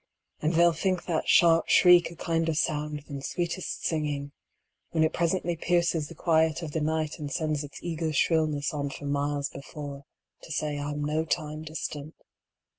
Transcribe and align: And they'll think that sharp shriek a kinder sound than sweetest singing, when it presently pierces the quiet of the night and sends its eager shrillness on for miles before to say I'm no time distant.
And 0.41 0.55
they'll 0.55 0.73
think 0.73 1.05
that 1.05 1.27
sharp 1.29 1.67
shriek 1.69 2.09
a 2.09 2.15
kinder 2.15 2.55
sound 2.55 3.03
than 3.07 3.21
sweetest 3.21 3.85
singing, 3.85 4.31
when 4.89 5.03
it 5.03 5.13
presently 5.13 5.55
pierces 5.55 6.07
the 6.07 6.15
quiet 6.15 6.63
of 6.63 6.71
the 6.71 6.81
night 6.81 7.19
and 7.19 7.31
sends 7.31 7.63
its 7.63 7.77
eager 7.83 8.11
shrillness 8.11 8.73
on 8.73 8.89
for 8.89 9.05
miles 9.05 9.49
before 9.49 10.05
to 10.41 10.51
say 10.51 10.79
I'm 10.79 11.03
no 11.05 11.23
time 11.23 11.61
distant. 11.61 12.15